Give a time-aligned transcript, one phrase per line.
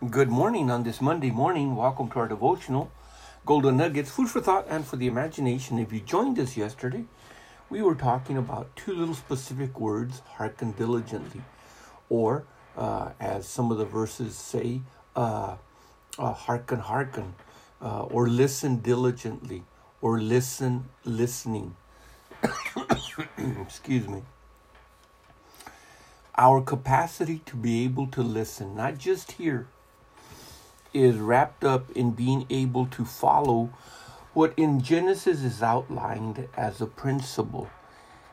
[0.00, 1.76] Good morning on this Monday morning.
[1.76, 2.90] Welcome to our devotional,
[3.46, 5.78] Golden Nuggets, food for thought and for the imagination.
[5.78, 7.04] If you joined us yesterday,
[7.70, 11.42] we were talking about two little specific words hearken diligently,
[12.08, 12.44] or
[12.76, 14.80] uh, as some of the verses say,
[15.14, 15.56] uh,
[16.18, 17.34] uh, hearken, hearken,
[17.80, 19.62] uh, or listen diligently,
[20.00, 21.76] or listen, listening.
[23.38, 24.22] Excuse me
[26.36, 29.68] our capacity to be able to listen, not just hear,
[30.94, 33.70] is wrapped up in being able to follow
[34.32, 37.68] what in Genesis is outlined as a principle.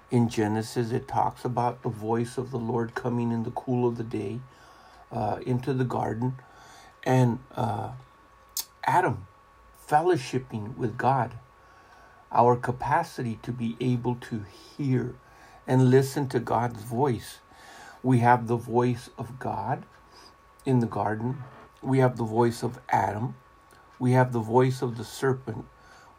[0.10, 3.98] In Genesis, it talks about the voice of the Lord coming in the cool of
[3.98, 4.40] the day
[5.12, 6.36] uh, into the garden
[7.04, 7.92] and uh,
[8.86, 9.28] Adam
[9.88, 11.34] fellowshipping with God.
[12.32, 14.46] Our capacity to be able to
[14.78, 15.16] hear
[15.68, 17.40] and listen to God's voice
[18.04, 19.84] we have the voice of God
[20.66, 21.44] in the garden.
[21.82, 23.36] We have the voice of Adam.
[24.00, 25.66] We have the voice of the serpent.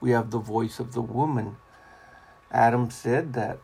[0.01, 1.57] We have the voice of the woman.
[2.51, 3.59] Adam said that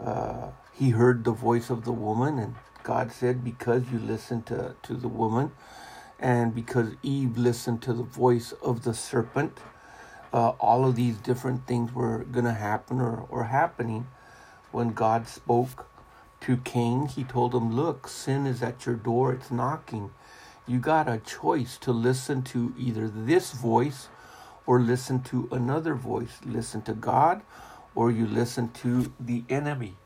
[0.00, 4.74] uh, he heard the voice of the woman, and God said, Because you listened to,
[4.82, 5.52] to the woman,
[6.18, 9.58] and because Eve listened to the voice of the serpent,
[10.32, 14.06] uh, all of these different things were going to happen or, or happening
[14.74, 15.86] when God spoke
[16.40, 20.10] to Cain, he told him, Look, sin is at your door, it's knocking.
[20.66, 24.08] You got a choice to listen to either this voice
[24.66, 26.38] or listen to another voice.
[26.44, 27.42] Listen to God
[27.94, 29.96] or you listen to the enemy.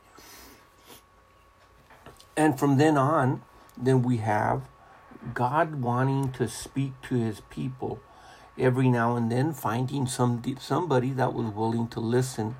[2.35, 3.41] And from then on,
[3.77, 4.63] then we have
[5.33, 8.01] God wanting to speak to his people
[8.57, 12.55] every now and then, finding some somebody that was willing to listen.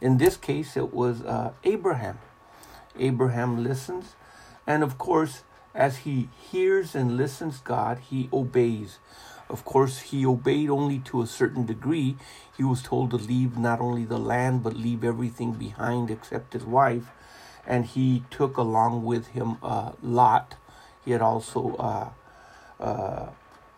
[0.00, 2.18] In this case, it was uh, Abraham.
[2.98, 4.16] Abraham listens.
[4.66, 5.42] And of course,
[5.74, 8.98] as he hears and listens God, he obeys.
[9.48, 12.16] Of course, he obeyed only to a certain degree.
[12.56, 16.64] He was told to leave not only the land, but leave everything behind except his
[16.64, 17.10] wife.
[17.66, 20.56] And he took along with him uh, Lot.
[21.04, 22.10] He had also uh,
[22.82, 23.30] uh,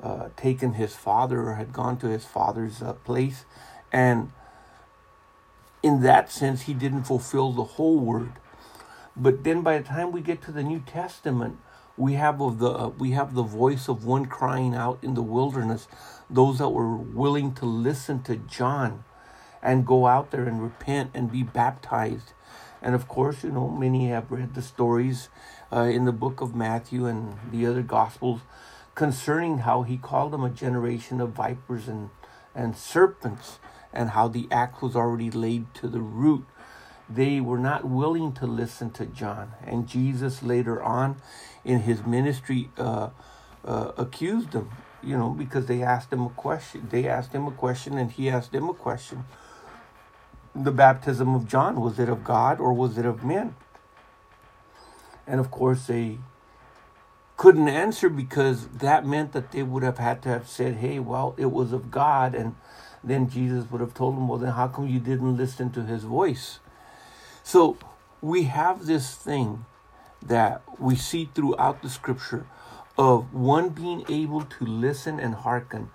[0.03, 3.45] uh taken his father or had gone to his father's uh, place.
[3.93, 4.33] And
[5.83, 8.33] in that sense, he didn't fulfill the whole word.
[9.17, 11.59] But then by the time we get to the New Testament,
[11.97, 15.87] we have of the we have the voice of one crying out in the wilderness,
[16.29, 19.05] those that were willing to listen to John
[19.63, 22.33] and go out there and repent and be baptized.
[22.83, 25.31] And of course, you know, many have read the stories
[25.73, 28.41] uh, in the book of Matthew and the other gospels
[28.95, 32.11] concerning how he called them a generation of vipers and,
[32.55, 33.59] and serpents,
[33.93, 36.45] and how the axe was already laid to the root
[37.09, 39.53] they were not willing to listen to John.
[39.67, 41.17] And Jesus later on
[41.65, 43.11] in his ministry uh,
[43.65, 44.71] uh, accused them,
[45.03, 46.89] you know, because they asked him a question.
[46.91, 49.25] They asked him a question and he asked them a question.
[50.55, 53.57] The baptism of John, was it of God or was it of men?
[55.27, 56.19] And of course, they
[57.37, 61.35] couldn't answer because that meant that they would have had to have said, hey, well,
[61.37, 62.35] it was of God.
[62.35, 62.55] And
[63.03, 66.05] then Jesus would have told them, well, then how come you didn't listen to his
[66.05, 66.61] voice?
[67.47, 67.77] So
[68.23, 69.67] we have this thing
[70.23, 72.47] that we see throughout the scripture
[72.97, 75.91] of one being able to listen and hearken.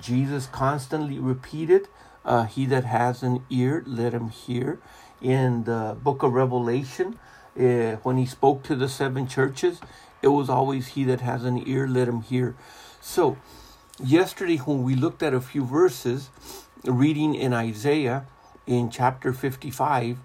[0.00, 1.88] Jesus constantly repeated,
[2.24, 4.80] uh, He that has an ear, let him hear.
[5.20, 7.18] In the book of Revelation,
[7.58, 9.80] uh, when he spoke to the seven churches,
[10.22, 12.56] it was always He that has an ear, let him hear.
[13.02, 13.36] So,
[14.02, 16.30] yesterday, when we looked at a few verses,
[16.84, 18.24] reading in Isaiah
[18.66, 20.18] in chapter 55,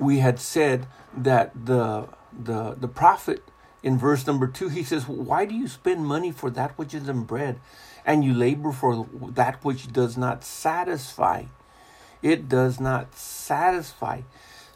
[0.00, 3.42] we had said that the the the prophet
[3.82, 7.08] in verse number two he says why do you spend money for that which is
[7.08, 7.58] in bread
[8.04, 11.44] and you labor for that which does not satisfy?
[12.22, 14.22] It does not satisfy.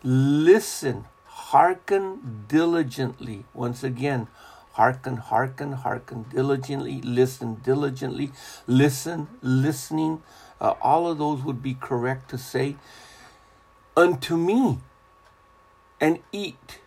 [0.03, 3.45] Listen hearken diligently.
[3.53, 4.29] Once again
[4.73, 7.00] hearken hearken hearken diligently.
[7.03, 8.32] Listen diligently.
[8.67, 10.23] Listen listening.
[10.61, 12.76] Uh, all of those would be correct to say
[13.97, 14.79] unto me
[16.00, 16.81] and eat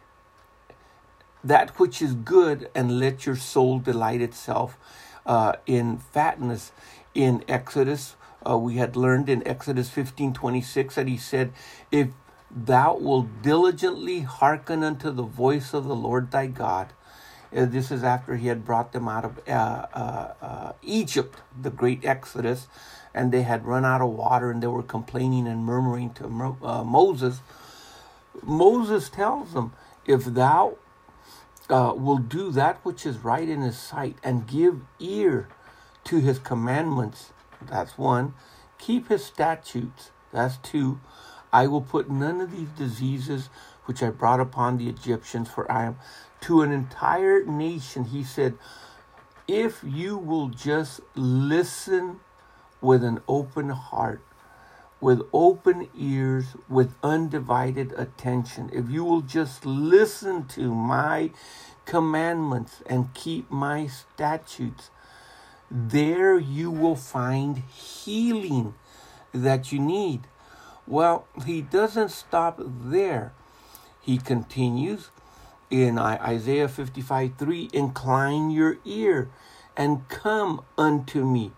[1.43, 4.77] that which is good, and let your soul delight itself
[5.25, 6.71] uh, in fatness.
[7.15, 8.15] In Exodus,
[8.47, 11.53] uh, we had learned in Exodus 15 26 that he said,
[11.91, 12.09] If
[12.51, 16.93] thou wilt diligently hearken unto the voice of the Lord thy God,
[17.55, 21.69] uh, this is after he had brought them out of uh, uh, uh, Egypt, the
[21.71, 22.67] great Exodus,
[23.13, 27.39] and they had run out of water and they were complaining and murmuring to Moses
[28.43, 29.73] Moses tells them,
[30.05, 30.77] if thou
[31.69, 35.47] uh, will do that which is right in his sight and give ear
[36.05, 37.31] to his commandments.
[37.61, 38.33] That's one.
[38.77, 40.11] Keep his statutes.
[40.31, 40.99] That's two.
[41.51, 43.49] I will put none of these diseases
[43.85, 45.97] which I brought upon the Egyptians, for I am
[46.41, 48.05] to an entire nation.
[48.05, 48.55] He said,
[49.47, 52.19] If you will just listen
[52.81, 54.21] with an open heart,
[54.99, 61.31] with open ears, with undivided attention, if you will just listen to my
[61.85, 64.89] commandments and keep my statutes,
[65.69, 68.73] there you will find healing
[69.31, 70.21] that you need.
[70.87, 73.33] Well, he doesn't stop there.
[74.01, 75.09] He continues
[75.69, 79.29] in Isaiah 55 3 Incline your ear
[79.75, 81.51] and come unto me.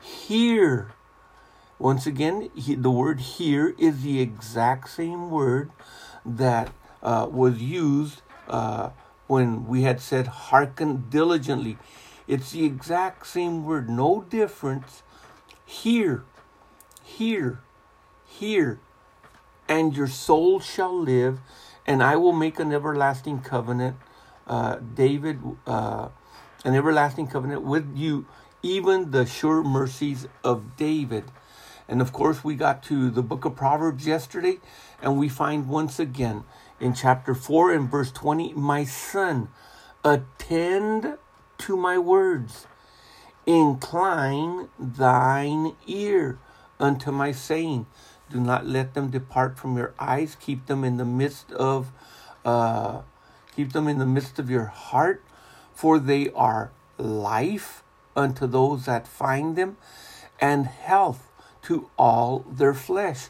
[0.00, 0.93] Hear.
[1.78, 5.70] Once again, he, the word hear is the exact same word
[6.24, 6.72] that
[7.02, 8.90] uh, was used uh,
[9.26, 11.76] when we had said hearken diligently.
[12.26, 15.02] It's the exact same word, no difference.
[15.66, 16.24] Here,
[17.02, 17.60] here,
[18.24, 18.80] here,
[19.68, 21.40] and your soul shall live,
[21.86, 23.96] and I will make an everlasting covenant,
[24.46, 26.08] uh, David, uh,
[26.64, 28.26] an everlasting covenant with you,
[28.62, 31.24] even the sure mercies of David.
[31.88, 34.58] And of course, we got to the book of Proverbs yesterday,
[35.02, 36.44] and we find once again
[36.80, 39.48] in chapter 4 and verse 20, My son,
[40.02, 41.18] attend
[41.58, 42.66] to my words,
[43.46, 46.38] incline thine ear
[46.80, 47.86] unto my saying.
[48.30, 50.36] Do not let them depart from your eyes.
[50.40, 51.92] Keep them in the midst of,
[52.44, 53.02] uh,
[53.54, 55.22] keep them in the midst of your heart,
[55.74, 57.82] for they are life
[58.16, 59.76] unto those that find them,
[60.40, 61.28] and health
[61.64, 63.28] to all their flesh.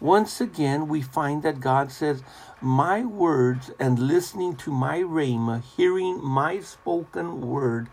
[0.00, 2.24] Once again, we find that God says,
[2.60, 7.88] My words and listening to my rhema, hearing my spoken word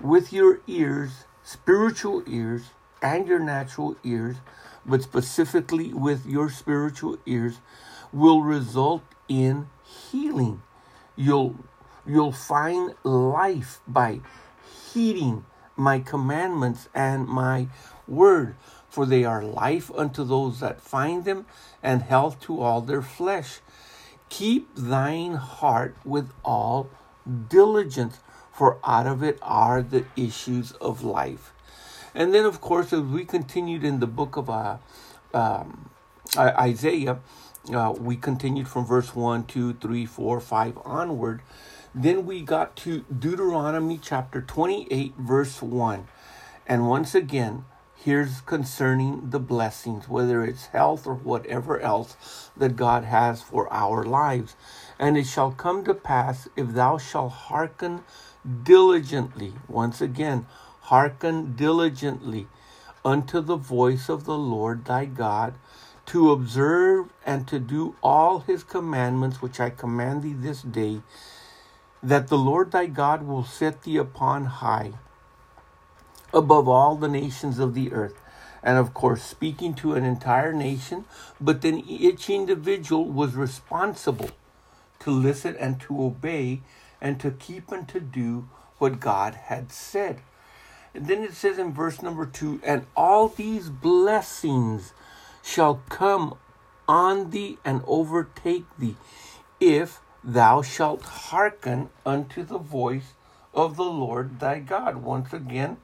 [0.00, 2.70] with your ears, spiritual ears,
[3.02, 4.36] and your natural ears,
[4.86, 7.60] but specifically with your spiritual ears,
[8.12, 10.62] will result in healing.
[11.16, 11.56] You'll
[12.06, 14.20] you'll find life by
[14.92, 15.44] heeding
[15.76, 17.68] my commandments and my
[18.06, 18.56] word,
[18.94, 21.46] for they are life unto those that find them,
[21.82, 23.58] and health to all their flesh.
[24.28, 26.88] Keep thine heart with all
[27.48, 28.20] diligence,
[28.52, 31.52] for out of it are the issues of life.
[32.14, 34.76] And then, of course, as we continued in the book of uh,
[35.34, 35.90] um,
[36.38, 37.18] Isaiah,
[37.74, 41.42] uh, we continued from verse 1, 2, 3, 4, 5 onward.
[41.92, 46.06] Then we got to Deuteronomy chapter 28, verse 1.
[46.68, 47.64] And once again,
[48.04, 54.04] here's concerning the blessings, whether it's health or whatever else that God has for our
[54.04, 54.56] lives.
[54.98, 58.04] And it shall come to pass if thou shalt hearken
[58.62, 60.44] diligently, once again,
[60.82, 62.46] hearken diligently
[63.06, 65.54] unto the voice of the Lord thy God,
[66.06, 71.00] to observe and to do all his commandments which I command thee this day,
[72.02, 74.92] that the Lord thy God will set thee upon high
[76.34, 78.20] above all the nations of the earth.
[78.62, 81.04] And of course, speaking to an entire nation,
[81.40, 84.30] but then each individual was responsible
[85.00, 86.62] to listen and to obey
[87.00, 88.48] and to keep and to do
[88.78, 90.22] what God had said.
[90.94, 94.92] And then it says in verse number two, and all these blessings
[95.42, 96.38] shall come
[96.88, 98.96] on thee and overtake thee,
[99.60, 103.12] if thou shalt hearken unto the voice
[103.52, 104.96] of the Lord thy God.
[104.96, 105.76] Once again,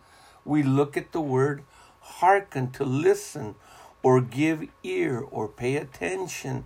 [0.44, 1.64] we look at the word
[2.00, 3.54] hearken, to listen,
[4.02, 6.64] or give ear, or pay attention.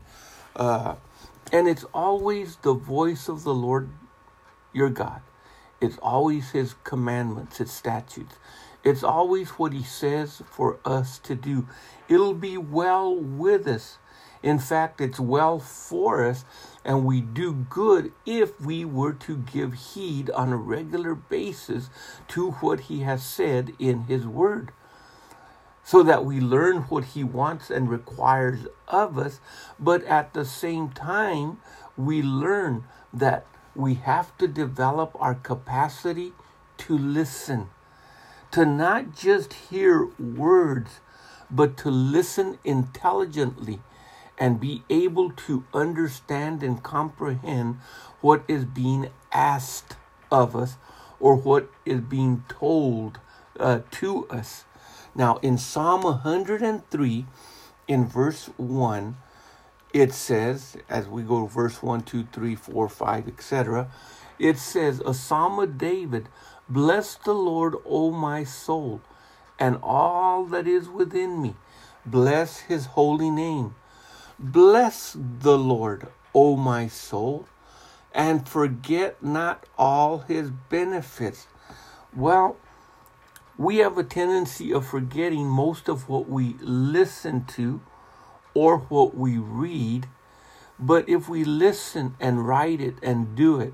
[0.57, 0.97] Uh,
[1.53, 3.91] and it's always the voice of the Lord
[4.73, 5.21] your God.
[5.81, 8.37] It's always His commandments, His statutes.
[8.83, 11.67] It's always what He says for us to do.
[12.09, 13.99] It'll be well with us.
[14.45, 16.45] In fact, it's well for us,
[16.85, 21.89] and we do good if we were to give heed on a regular basis
[22.29, 24.71] to what He has said in His Word.
[25.83, 29.41] So that we learn what He wants and requires of us,
[29.81, 31.57] but at the same time,
[31.97, 32.85] we learn
[33.15, 36.35] that we have to develop our capacity
[36.77, 37.71] to listen,
[38.51, 41.01] to not just hear words,
[41.51, 43.81] but to listen intelligently
[44.39, 47.79] and be able to understand and comprehend
[48.21, 49.97] what is being asked
[50.31, 50.77] of us
[51.21, 53.19] or what is being told
[53.59, 54.65] uh, to us.
[55.15, 57.27] Now, in Psalm 103,
[57.87, 59.17] in verse 1,
[59.93, 63.89] it says, as we go to verse 1, 2, 3, 4, 5, etc.,
[64.39, 66.29] It says, a psalm of David,
[66.69, 69.01] Bless the Lord, O my soul,
[69.59, 71.55] and all that is within me.
[72.05, 73.77] Bless his holy name.
[74.45, 77.49] Bless the Lord, O my soul,
[78.13, 81.47] and forget not all his benefits.
[82.15, 82.59] Well,
[83.57, 87.81] we have a tendency of forgetting most of what we listen to
[88.53, 90.09] or what we read.
[90.79, 93.73] But if we listen and write it and do it,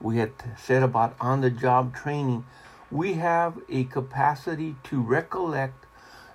[0.00, 2.46] we had said about on the job training,
[2.90, 5.84] we have a capacity to recollect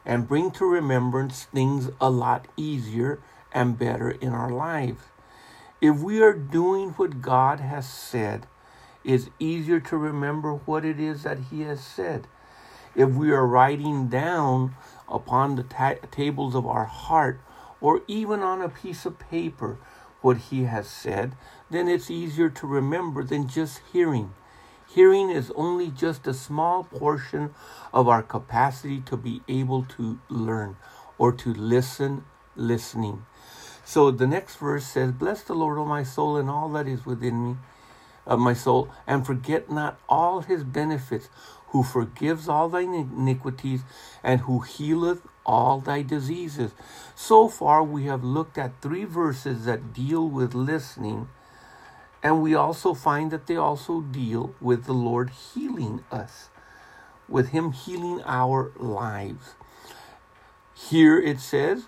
[0.06, 3.20] and bring to remembrance things a lot easier
[3.54, 5.02] and better in our lives.
[5.82, 8.48] If we are doing what God has said,
[9.04, 12.28] it's easier to remember what it is that He has said.
[12.96, 14.76] If we are writing down
[15.10, 17.42] upon the ta- tables of our heart
[17.80, 19.80] or even on a piece of paper
[20.22, 21.34] what He has said,
[21.72, 24.34] then it's easier to remember than just hearing.
[24.88, 27.56] Hearing is only just a small portion
[27.94, 30.76] of our capacity to be able to learn
[31.18, 33.26] or to listen, listening.
[33.84, 37.06] So the next verse says, Bless the Lord, O my soul, and all that is
[37.06, 37.58] within me,
[38.26, 41.30] of my soul, and forget not all his benefits,
[41.70, 43.82] who forgives all thy iniquities,
[44.24, 46.72] and who healeth all thy diseases.
[47.16, 51.30] So far, we have looked at three verses that deal with listening,
[52.22, 56.50] and we also find that they also deal with the Lord healing us,
[57.28, 59.56] with Him healing our lives.
[60.76, 61.86] Here it says,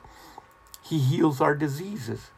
[0.83, 2.29] he heals our diseases.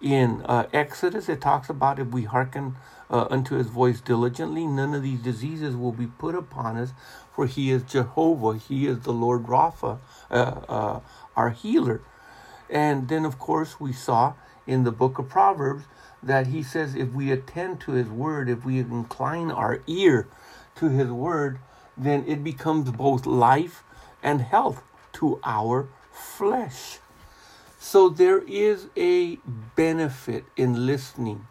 [0.00, 2.76] In uh, Exodus, it talks about if we hearken
[3.10, 6.92] uh, unto his voice diligently, none of these diseases will be put upon us,
[7.34, 8.58] for he is Jehovah.
[8.58, 9.98] He is the Lord Rapha,
[10.30, 11.00] uh, uh,
[11.36, 12.00] our healer.
[12.70, 14.34] And then, of course, we saw
[14.66, 15.84] in the book of Proverbs
[16.22, 20.28] that he says if we attend to his word, if we incline our ear
[20.76, 21.58] to his word,
[21.96, 23.82] then it becomes both life
[24.22, 24.82] and health
[25.14, 26.98] to our flesh.
[27.82, 29.36] So there is a
[29.74, 31.48] benefit in listening.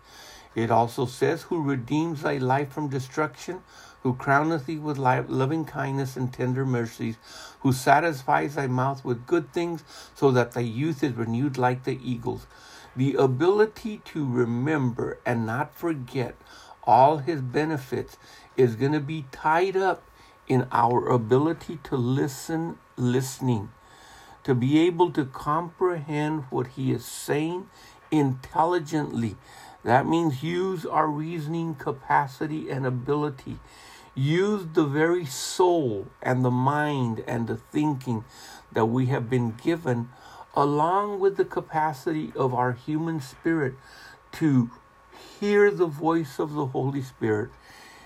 [0.53, 3.63] It also says, Who redeems thy life from destruction,
[4.03, 7.17] who crowneth thee with loving kindness and tender mercies,
[7.61, 9.83] who satisfies thy mouth with good things,
[10.13, 12.45] so that thy youth is renewed like the eagles.
[12.95, 16.35] The ability to remember and not forget
[16.83, 18.17] all his benefits
[18.55, 20.03] is going to be tied up
[20.47, 23.71] in our ability to listen, listening
[24.49, 27.69] to be able to comprehend what he is saying
[28.09, 29.35] intelligently.
[29.83, 33.59] That means use our reasoning capacity and ability.
[34.15, 38.25] Use the very soul and the mind and the thinking
[38.71, 40.09] that we have been given,
[40.55, 43.75] along with the capacity of our human spirit
[44.31, 44.71] to
[45.39, 47.51] hear the voice of the Holy Spirit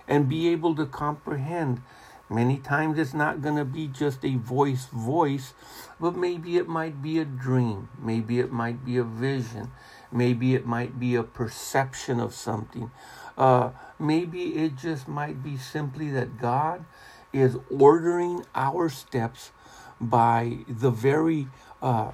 [0.10, 1.82] and be able to comprehend
[2.30, 5.54] Many times it's not going to be just a voice voice,
[6.00, 7.90] but maybe it might be a dream.
[8.00, 9.72] Maybe it might be a vision.
[10.12, 12.92] Maybe it might be a perception of something.
[13.38, 16.86] Uh, maybe it just might be simply that God
[17.34, 19.52] is ordering our steps
[20.00, 21.48] by the very
[21.82, 22.12] uh,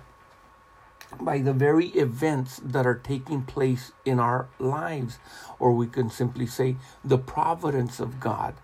[1.20, 5.18] by the very events that are taking place in our lives,
[5.58, 8.56] or we can simply say the providence of God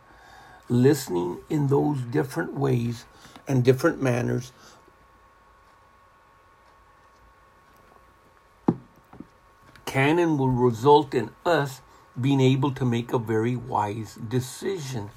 [0.70, 3.06] listening in those different ways
[3.48, 4.52] and different manners
[9.86, 11.82] can and will result in us
[12.20, 15.10] being able to make a very wise decision.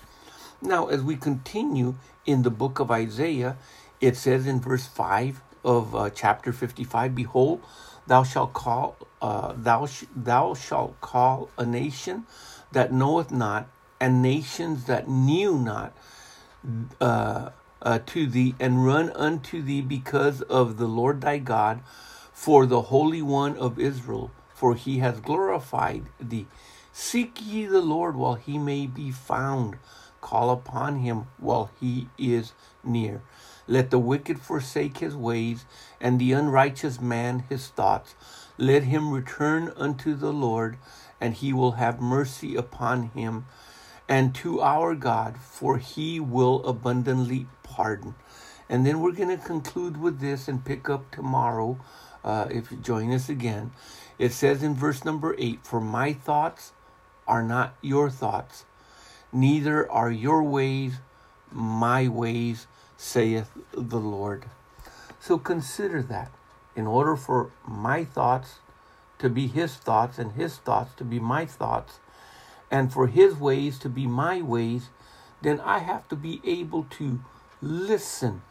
[0.61, 1.95] Now, as we continue
[2.27, 3.57] in the book of Isaiah,
[4.01, 7.63] it says in verse 5 of uh, chapter 55 Behold,
[8.07, 12.27] thou shalt call, uh, thou, sh- thou shalt call a nation
[12.73, 13.69] that knoweth not,
[14.01, 15.93] and nations that knew not
[17.01, 17.51] uh,
[17.83, 21.81] uh, to thee, and run unto thee because of the Lord thy God,
[22.33, 26.47] for the Holy One of Israel, for he has glorified thee.
[26.93, 29.79] Seek ye the Lord while he may be found.
[30.21, 32.53] Call upon him while he is
[32.85, 33.23] near.
[33.69, 35.65] Let the wicked forsake his ways,
[36.01, 38.15] and the unrighteous man his thoughts.
[38.59, 40.79] Let him return unto the Lord,
[41.21, 43.47] and he will have mercy upon him
[44.09, 48.15] and to our God, for he will abundantly pardon.
[48.69, 51.79] And then we're going to conclude with this and pick up tomorrow
[52.25, 53.73] uh, if you join us again.
[54.19, 56.73] It says in verse number 8 For my thoughts
[57.27, 58.65] are not your thoughts,
[59.33, 60.95] neither are your ways
[61.51, 64.47] my ways, saith the Lord.
[65.21, 66.31] So consider that.
[66.77, 68.59] In order for my thoughts
[69.19, 71.99] to be his thoughts and his thoughts to be my thoughts,
[72.71, 74.91] and for his ways to be my ways,
[75.43, 77.21] then I have to be able to
[77.61, 78.43] listen.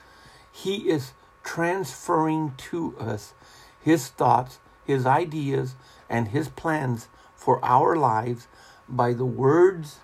[0.52, 3.34] He is transferring to us
[3.82, 5.76] his thoughts, his ideas,
[6.10, 8.48] and his plans for our lives
[8.90, 10.00] by the words,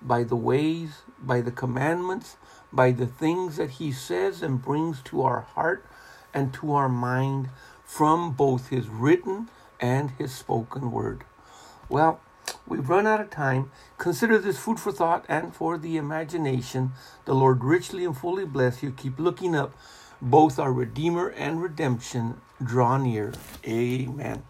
[0.00, 2.36] by the ways, by the commandments,
[2.72, 5.84] by the things that he says and brings to our heart
[6.32, 7.48] and to our mind
[7.84, 9.48] from both his written
[9.80, 11.24] and his spoken word.
[11.88, 12.20] Well,
[12.66, 13.70] we've run out of time.
[13.98, 16.92] Consider this food for thought and for the imagination.
[17.24, 18.92] The Lord richly and fully bless you.
[18.92, 19.74] Keep looking up.
[20.22, 23.32] Both our Redeemer and redemption draw near.
[23.66, 24.42] Amen.